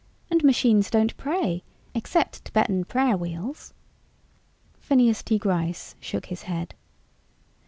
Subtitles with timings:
[0.31, 1.61] And machines don't pray,
[1.93, 3.71] except Tibetan prayer wheels."
[4.79, 5.37] Phineas T.
[5.37, 6.73] Gryce shook his head.